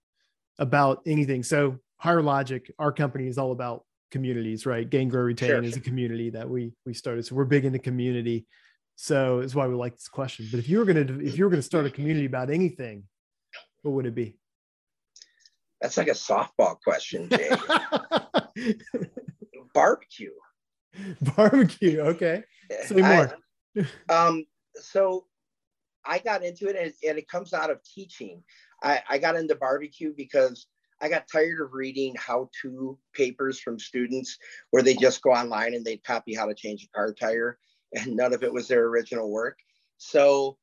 [0.59, 4.89] about anything, so Higher Logic, our company is all about communities, right?
[4.89, 5.63] Gain, grow, retain sure.
[5.63, 7.27] is a community that we we started.
[7.27, 8.47] So we're big into community.
[8.97, 10.49] So it's why we like this question.
[10.51, 13.05] But if you were gonna if you were gonna start a community about anything,
[13.83, 14.37] what would it be?
[15.81, 17.51] That's like a softball question, Jay.
[19.75, 20.33] Barbecue.
[21.37, 22.01] Barbecue.
[22.01, 22.43] Okay.
[22.87, 23.39] Say more.
[24.09, 24.45] I, um,
[24.75, 25.27] so
[26.05, 28.43] I got into it and, and, it comes out of teaching.
[28.83, 30.67] I, I got into barbecue because
[31.01, 34.39] I got tired of reading how to papers from students
[34.71, 37.59] where they just go online and they copy how to change a car tire
[37.95, 39.59] and none of it was their original work.
[39.97, 40.59] So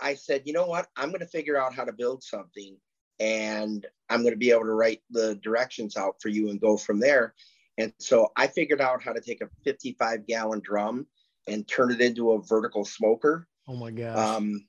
[0.00, 0.88] I said, you know what?
[0.96, 2.76] I'm going to figure out how to build something
[3.18, 6.76] and I'm going to be able to write the directions out for you and go
[6.76, 7.34] from there.
[7.76, 11.06] And so I figured out how to take a 55 gallon drum
[11.46, 13.46] and turn it into a vertical smoker.
[13.68, 14.16] Oh my gosh.
[14.16, 14.66] Um,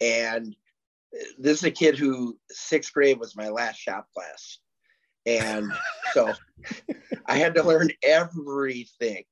[0.00, 0.56] and
[1.38, 4.58] this is a kid who sixth grade was my last shop class.
[5.26, 5.70] And
[6.12, 6.32] so
[7.26, 9.24] I had to learn everything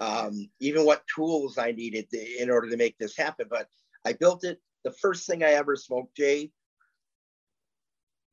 [0.00, 3.46] um, even what tools I needed to, in order to make this happen.
[3.48, 3.68] But
[4.04, 4.58] I built it.
[4.82, 6.50] The first thing I ever smoked, Jay,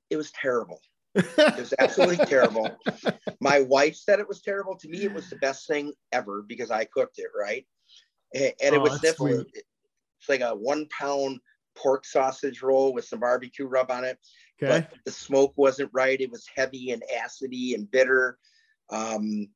[0.09, 0.79] it was terrible.
[1.13, 2.69] It was absolutely terrible.
[3.41, 4.77] My wife said it was terrible.
[4.77, 7.65] To me, it was the best thing ever because I cooked it right,
[8.33, 11.39] and, and it oh, was definitely it's like a one pound
[11.77, 14.17] pork sausage roll with some barbecue rub on it.
[14.61, 14.87] Okay.
[14.89, 16.19] But the smoke wasn't right.
[16.19, 18.37] It was heavy and acidy and bitter.
[18.89, 19.49] Um,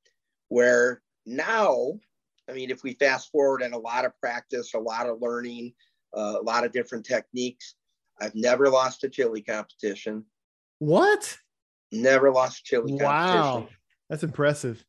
[0.50, 1.94] where now,
[2.50, 5.74] I mean, if we fast forward and a lot of practice, a lot of learning,
[6.16, 7.76] uh, a lot of different techniques,
[8.20, 10.26] I've never lost a chili competition.
[10.80, 11.38] What?
[11.92, 12.94] Never lost chili.
[12.94, 13.68] Wow,
[14.10, 14.84] that's impressive.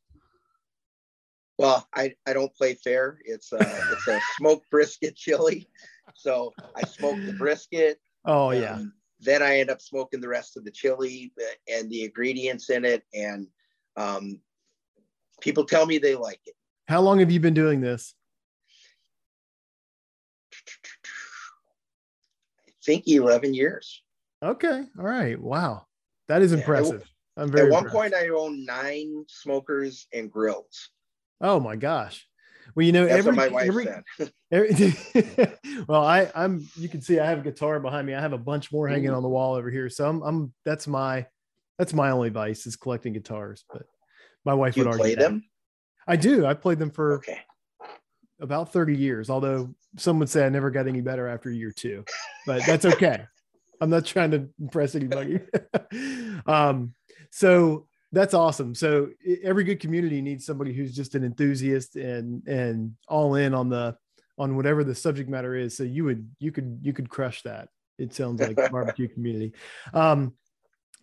[1.57, 3.19] Well, I, I don't play fair.
[3.25, 5.67] It's a it's a smoked brisket chili.
[6.13, 7.99] So I smoke the brisket.
[8.25, 8.79] Oh yeah.
[9.19, 11.33] Then I end up smoking the rest of the chili
[11.71, 13.47] and the ingredients in it, and
[13.95, 14.39] um,
[15.41, 16.55] people tell me they like it.
[16.87, 18.13] How long have you been doing this?
[22.67, 24.03] I think eleven years.
[24.43, 24.83] Okay.
[24.99, 25.39] All right.
[25.39, 25.85] Wow.
[26.27, 27.09] That is impressive.
[27.37, 27.67] I'm very.
[27.67, 27.95] At one impressed.
[27.95, 30.89] point, I owned nine smokers and grills.
[31.41, 32.27] Oh my gosh.
[32.75, 34.03] Well, you know, That's every, my wife every, said.
[34.51, 34.95] every
[35.87, 38.13] well, I, I'm, you can see I have a guitar behind me.
[38.13, 39.15] I have a bunch more hanging Mm-hmm.
[39.15, 39.89] on the wall over here.
[39.89, 41.25] So I'm, I'm, that's my,
[41.77, 43.65] that's my only vice is collecting guitars.
[43.71, 43.83] But
[44.45, 45.21] my wife you would argue play that.
[45.21, 45.43] them?
[46.07, 46.45] I do.
[46.45, 47.39] I played them for Okay.
[48.41, 52.03] about 30 years, although some would say I never got any better after year two,
[52.45, 53.25] but that's okay.
[53.81, 55.39] I'm not trying to impress anybody.
[56.45, 56.93] um,
[57.31, 58.75] so that's awesome.
[58.75, 59.09] So
[59.43, 63.97] every good community needs somebody who's just an enthusiast and and all in on the
[64.37, 65.75] on whatever the subject matter is.
[65.75, 67.69] So you would you could you could crush that.
[67.97, 69.53] It sounds like barbecue community.
[69.93, 70.33] Um,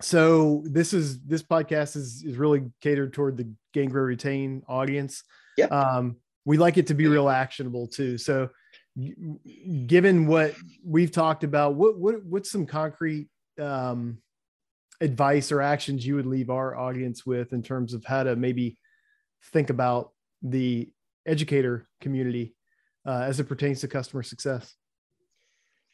[0.01, 5.25] so this is this podcast is is really catered toward the gain grow retain audience.
[5.59, 5.73] Yep.
[5.73, 8.19] Um, we like it to be real actionable too.
[8.19, 8.51] So
[9.87, 13.29] given what we've talked about, what what what's some concrete
[13.61, 14.19] um,
[15.01, 18.79] advice or actions you would leave our audience with in terms of how to maybe
[19.53, 20.93] think about the
[21.27, 22.55] educator community
[23.07, 24.75] uh, as it pertains to customer success?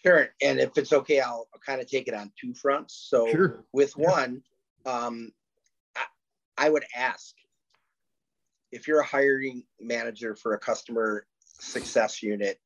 [0.04, 0.28] Sure.
[0.42, 3.08] And if it's okay, I'll, kind of take it on two fronts.
[3.10, 3.64] So Sure.
[3.72, 4.08] with Yeah.
[4.08, 4.42] one,
[4.84, 5.32] um,
[5.96, 6.04] I,
[6.56, 7.34] I would ask
[8.70, 12.60] if you're a hiring manager for a customer success unit,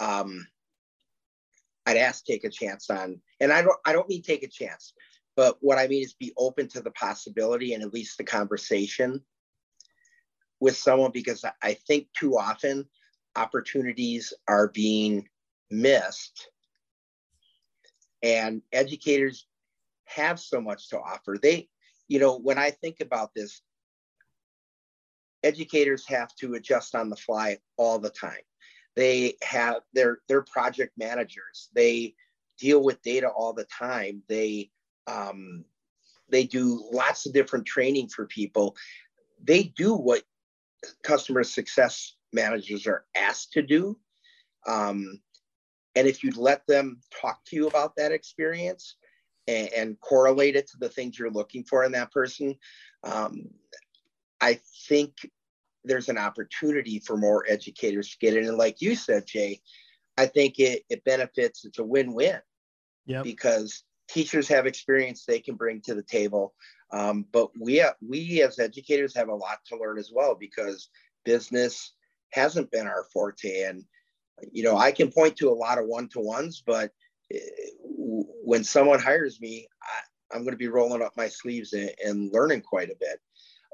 [0.00, 0.46] um,
[1.86, 4.92] I'd ask take a chance on, and I don't I don't mean take a chance,
[5.36, 9.20] but what I mean is be open to the possibility and at least the conversation
[10.60, 12.88] with someone because I- think too often
[13.34, 15.28] opportunities are being
[15.70, 16.48] missed.
[18.22, 19.46] And educators
[20.04, 21.38] have so much to offer.
[21.40, 21.68] They
[22.08, 23.62] you know when i think about this
[25.42, 28.42] educators have to adjust on the fly all the time.
[28.94, 31.70] They have their their project managers.
[31.74, 32.14] They
[32.58, 34.22] deal with data all the time.
[34.28, 34.70] They
[35.06, 35.64] um,
[36.28, 38.76] they do lots of different training for people
[39.44, 40.22] they do what
[41.02, 43.96] customer success managers are asked to do
[44.66, 45.20] um,
[45.94, 48.96] and if you'd let them talk to you about that experience
[49.46, 52.54] and, and correlate it to the things you're looking for in that person,
[53.04, 53.48] um,
[54.40, 55.14] I think
[55.84, 58.48] there's an opportunity for more educators to get in.
[58.48, 59.60] And like you said, Jay,
[60.16, 62.40] I think it, it benefits, it's a win win
[63.06, 63.22] Yeah.
[63.22, 66.54] because teachers have experience they can bring to the table.
[66.92, 70.90] Um, but we, we as educators have a lot to learn as well because
[71.24, 71.94] business
[72.30, 73.62] hasn't been our forte.
[73.62, 73.84] And
[74.50, 76.90] you know, I can point to a lot of one to ones, but
[77.32, 77.38] eh,
[77.82, 82.32] when someone hires me, I, I'm going to be rolling up my sleeves and, and
[82.32, 83.20] learning quite a bit.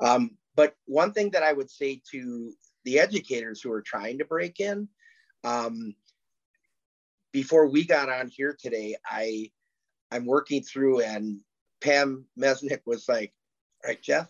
[0.03, 2.53] Um, but one thing that I would say to
[2.85, 4.89] the educators who are trying to break in,
[5.45, 5.95] um,
[7.33, 9.51] before we got on here today, I
[10.11, 11.41] I'm working through and
[11.81, 13.33] Pam Mesnick was like,
[13.85, 14.29] "All right, Jeff,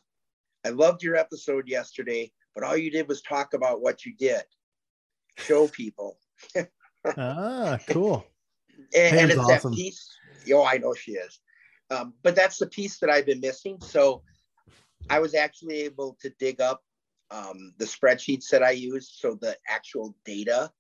[0.65, 4.43] I loved your episode yesterday, but all you did was talk about what you did.
[5.37, 6.19] Show people."
[7.17, 8.27] Ah, cool.
[8.95, 9.71] and, and it's awesome.
[9.71, 10.11] that piece.
[10.45, 11.41] Yo, I know she is.
[11.91, 13.79] Um, but that's the piece that I've been missing.
[13.81, 14.23] So
[15.09, 16.83] I was actually able to dig up
[17.31, 19.13] um, the spreadsheets that I used.
[19.21, 20.71] So the actual data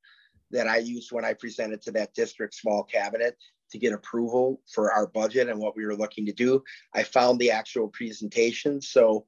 [0.51, 3.37] that I used when I presented to that district small cabinet
[3.70, 6.62] to get approval for our budget and what we were looking to do.
[6.94, 8.81] I found the actual presentation.
[8.81, 9.26] So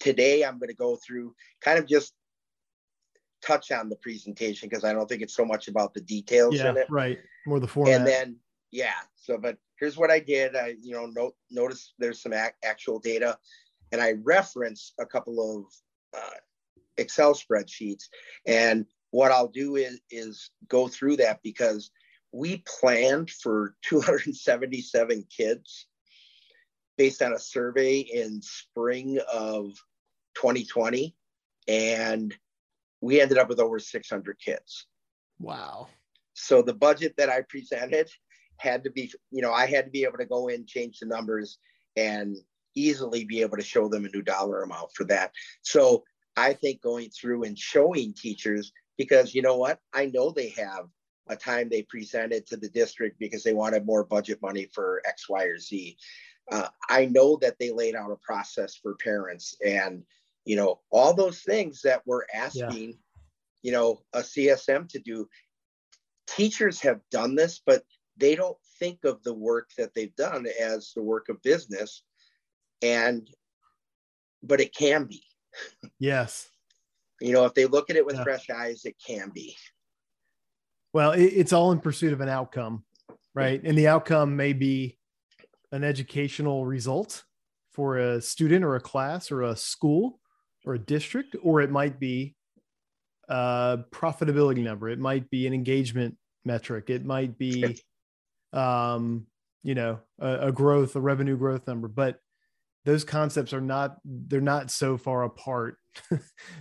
[0.00, 2.12] today I'm going to go through kind of just
[3.42, 6.70] touch on the presentation because I don't think it's so much about the details Yeah,
[6.70, 7.18] in it right.
[7.46, 7.94] More the format.
[7.98, 8.36] and then
[8.70, 12.52] yeah so but here's what i did i you know note notice there's some ac-
[12.64, 13.36] actual data
[13.90, 16.36] and i reference a couple of uh,
[16.96, 18.04] excel spreadsheets
[18.46, 21.90] and what i'll do is is go through that because
[22.32, 25.86] we planned for 277 kids
[26.96, 29.72] based on a survey in spring of
[30.34, 31.14] 2020
[31.68, 32.34] and
[33.00, 34.86] we ended up with over 600 kids
[35.38, 35.86] wow.
[36.34, 38.08] so the budget that I presented
[38.62, 41.06] had to be, you know, I had to be able to go in, change the
[41.06, 41.58] numbers,
[41.96, 42.36] and
[42.74, 45.32] easily be able to show them a new dollar amount for that.
[45.62, 46.04] So
[46.36, 49.80] I think going through and showing teachers, because you know what?
[49.92, 50.86] I know they have
[51.28, 55.28] a time they presented to the district because they wanted more budget money for X,
[55.28, 55.96] Y, or Z.
[56.50, 60.02] uh, I know that they laid out a process for parents and,
[60.44, 62.94] you know, all those things that we're asking, yeah.
[63.62, 65.28] you know, a CSM to do.
[66.26, 67.84] Teachers have done this, but
[68.16, 72.02] they don't think of the work that they've done as the work of business.
[72.82, 73.28] And,
[74.42, 75.22] but it can be.
[76.00, 76.48] Yes.
[77.20, 78.24] you know, if they look at it with yeah.
[78.24, 79.56] fresh eyes, it can be.
[80.92, 82.84] Well, it, it's all in pursuit of an outcome,
[83.34, 83.62] right?
[83.62, 84.98] And the outcome may be
[85.70, 87.24] an educational result
[87.72, 90.20] for a student or a class or a school
[90.64, 92.36] or a district, or it might be
[93.28, 94.88] a profitability number.
[94.88, 96.90] It might be an engagement metric.
[96.90, 97.80] It might be,
[98.52, 99.26] um,
[99.62, 101.88] you know, a, a growth, a revenue growth number.
[101.88, 102.18] But
[102.84, 105.76] those concepts are not they're not so far apart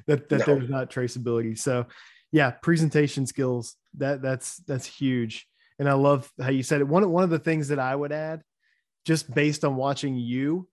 [0.07, 0.45] that that no.
[0.45, 1.57] there's not traceability.
[1.57, 1.87] So,
[2.31, 5.47] yeah, presentation skills that that's that's huge.
[5.79, 6.87] And I love how you said it.
[6.87, 8.41] One one of the things that I would add
[9.05, 10.67] just based on watching you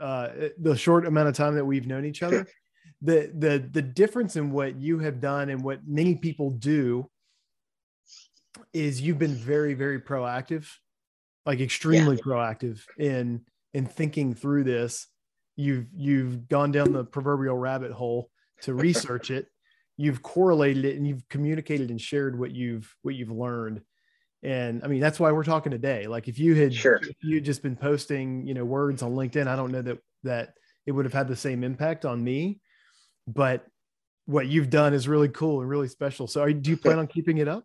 [0.00, 0.28] uh,
[0.58, 2.46] the short amount of time that we've known each other
[3.02, 7.08] the the the difference in what you have done and what many people do
[8.72, 10.66] is you've been very very proactive
[11.44, 12.22] like extremely yeah.
[12.22, 13.42] proactive in
[13.74, 15.06] in thinking through this
[15.56, 18.30] you've you've gone down the proverbial rabbit hole
[18.62, 19.46] to research it
[19.96, 23.82] you've correlated it and you've communicated and shared what you've what you've learned.
[24.42, 26.06] And i mean that's why we're talking today.
[26.06, 26.96] Like if you had sure.
[26.96, 30.54] if you just been posting you know words on linkedin i don't know that that
[30.86, 32.60] it would have had the same impact on me.
[33.26, 33.66] But
[34.26, 36.26] what you've done is really cool and really special.
[36.26, 37.64] So are, do you plan on keeping it up?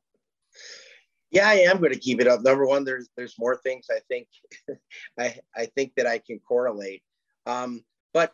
[1.29, 2.41] Yeah i am going to keep it up.
[2.41, 4.27] Number one there's there's more things i think
[5.19, 7.03] i i think that i can correlate.
[7.45, 8.33] Um but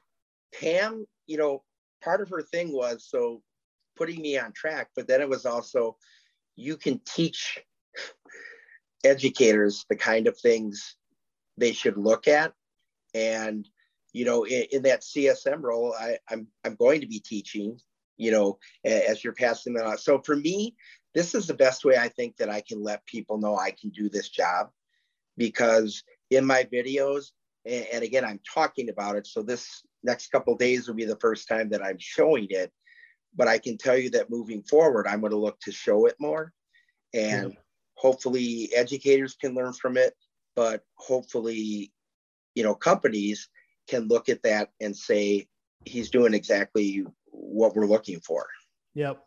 [0.54, 1.64] pam you know
[2.02, 3.42] part of her thing was so
[3.98, 5.98] putting me on track but then it was also
[6.56, 7.60] you can teach
[9.04, 10.96] educators the kind of things
[11.58, 12.54] they should look at.
[13.14, 13.68] And,
[14.14, 17.80] you know, in, in that CSM role, I, I'm, I'm going to be teaching,
[18.18, 19.98] you know, as you're passing that on.
[19.98, 20.76] So for me,
[21.14, 23.90] this is the best way I think that I can let people know I can
[23.90, 24.70] do this job
[25.38, 27.32] because in my videos,
[27.66, 29.28] and, again, I'm talking about it.
[29.28, 32.72] So this next couple days will be the first time that I'm showing it.
[33.36, 36.16] But I can tell you that moving forward, I'm going to look to show it
[36.20, 36.54] more.
[37.14, 37.56] And
[37.96, 40.14] hopefully educators can learn from it
[40.58, 41.94] but hopefully
[42.56, 43.48] you know companies
[43.88, 45.48] can look at that and say
[45.86, 48.46] he's doing exactly what we're looking for.
[48.96, 49.24] Yep.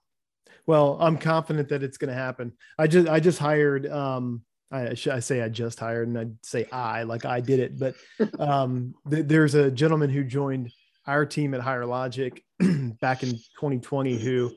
[0.66, 2.52] Well i'm confident that it's going to happen.
[2.78, 4.42] I just i just hired um
[4.72, 7.76] I, should I say I just hired and I'd say I like I did it,
[7.76, 7.96] but
[8.38, 10.70] um, th- there's a gentleman who joined
[11.10, 12.42] our team at Higher Logic
[13.00, 14.52] back in 2020 who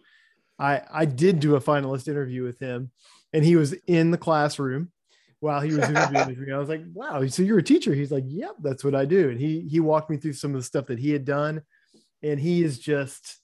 [0.59, 2.91] I I did do a finalist interview with him
[3.33, 4.91] and he was in the classroom
[5.39, 6.53] while he was interviewing me.
[6.53, 7.93] I was like, wow, so you're a teacher?
[7.93, 9.29] He's like, yep, that's what I do.
[9.29, 11.63] And he he walked me through some of the stuff that he had done.
[12.21, 13.39] And he is just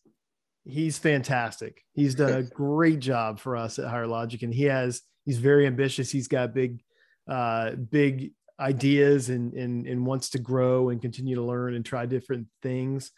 [0.65, 1.83] he's fantastic.
[1.93, 4.41] He's done a great job for us at Higher Logic.
[4.43, 6.11] And he has he's very ambitious.
[6.11, 6.81] He's got big
[7.27, 12.05] uh big ideas and and and wants to grow and continue to learn and try
[12.05, 13.11] different things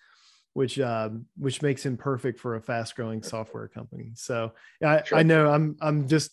[0.53, 4.11] which um, which makes him perfect for a fast growing software company.
[4.15, 4.51] So
[4.83, 5.17] I, sure.
[5.17, 6.31] I know I'm I'm just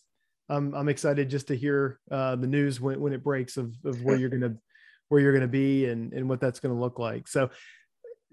[0.49, 4.03] I'm I'm excited just to hear uh, the news when, when it breaks of, of
[4.03, 4.57] where you're gonna
[5.09, 7.29] where you're gonna be and and what that's gonna look like.
[7.29, 7.51] So,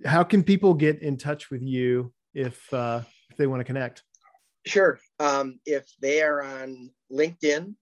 [0.05, 4.03] how can people get in touch with you if uh, if they want to connect?
[4.65, 4.99] Sure.
[5.19, 7.75] Um, if they are on LinkedIn,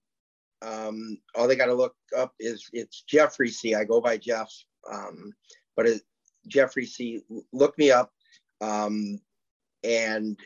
[0.64, 3.74] um, all they got to look up is it's Jeffrey C.
[3.74, 4.50] I go by Jeff,
[4.90, 5.32] um,
[5.76, 6.02] but it,
[6.46, 7.22] Jeffrey C.
[7.52, 8.12] Look me up,
[8.60, 9.18] um,
[9.82, 10.38] and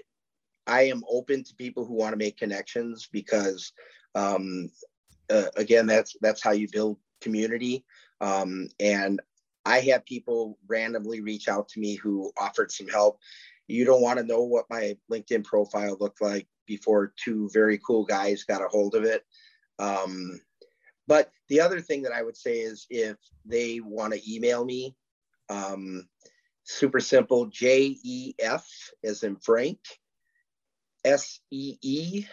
[0.67, 3.73] I am open to people who want to make connections because,
[4.15, 4.71] um,
[5.31, 7.85] uh, again, that's that's how you build community.
[8.21, 9.21] Um, and
[9.65, 13.19] I had people randomly reach out to me who offered some help.
[13.67, 18.05] You don't want to know what my LinkedIn profile looked like before two very cool
[18.05, 19.25] guys got a hold of it.
[19.79, 20.41] Um,
[21.07, 24.95] but the other thing that I would say is if they want to email me,
[25.49, 26.07] um,
[26.65, 28.67] super simple, J E F
[29.05, 29.79] as in Frank
[31.05, 32.27] S E E.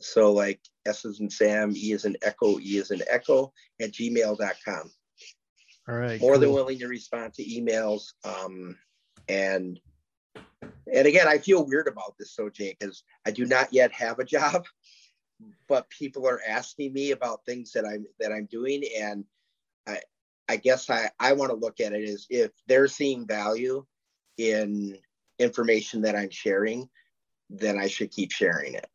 [0.00, 3.92] So like S is in Sam, E is in Echo, E is in Echo at
[3.92, 4.90] gmail.com.
[5.88, 6.20] All right.
[6.20, 6.40] More cool.
[6.40, 8.12] than willing to respond to emails.
[8.24, 8.76] Um,
[9.28, 9.78] and
[10.92, 14.18] and again, I feel weird about this, so Jay, because I do not yet have
[14.18, 14.64] a job,
[15.68, 19.24] but people are asking me about things that I'm that I'm doing, and
[19.86, 20.00] I
[20.48, 23.84] I guess I I want to look at it as if they're seeing value
[24.38, 24.96] in
[25.38, 26.88] information that I'm sharing,
[27.50, 28.86] then I should keep sharing it.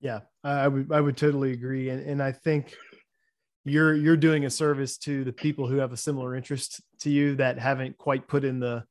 [0.00, 2.74] Yeah, I would I would totally agree, and and I think
[3.64, 7.36] you're you're doing a service to the people who have a similar interest to you
[7.36, 8.84] that haven't quite put in the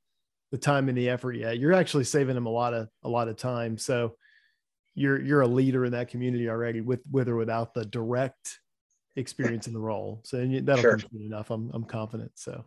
[0.52, 1.60] the time and the effort yet.
[1.60, 3.78] You're actually saving them a lot of a lot of time.
[3.78, 4.16] So
[4.96, 8.60] you're you're a leader in that community already with with or without the direct
[9.16, 10.22] experience in the role.
[10.24, 10.98] So that'll sure.
[10.98, 11.50] come enough.
[11.50, 12.32] I'm I'm confident.
[12.36, 12.66] So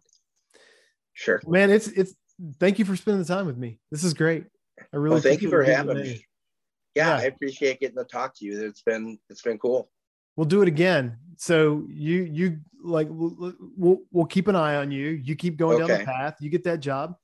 [1.12, 1.40] sure.
[1.46, 2.14] Man, it's it's
[2.58, 3.78] thank you for spending the time with me.
[3.90, 4.44] This is great.
[4.92, 6.24] I really well, thank you for having me.
[6.94, 8.66] Yeah, yeah, I appreciate getting to talk to you.
[8.66, 9.90] It's been it's been cool.
[10.36, 11.18] We'll do it again.
[11.36, 15.08] So you you like we'll we'll, we'll keep an eye on you.
[15.08, 15.88] You keep going okay.
[15.88, 16.36] down the path.
[16.40, 17.16] You get that job.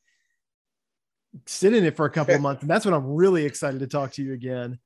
[1.47, 3.87] Sit in it for a couple of months, and that's when I'm really excited to
[3.87, 4.79] talk to you again.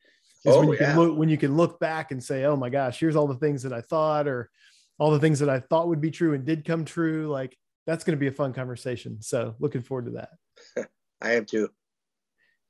[0.44, 0.92] Is oh, when you yeah.
[0.92, 3.36] can look when you can look back and say, "Oh my gosh, here's all the
[3.36, 4.50] things that I thought," or
[4.98, 7.28] all the things that I thought would be true and did come true.
[7.28, 9.22] Like that's going to be a fun conversation.
[9.22, 10.88] So looking forward to that.
[11.20, 11.70] I am too.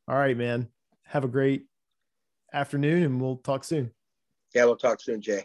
[0.09, 0.69] All right, man.
[1.07, 1.67] Have a great
[2.53, 3.91] afternoon and we'll talk soon.
[4.55, 5.45] Yeah, we'll talk soon, Jay.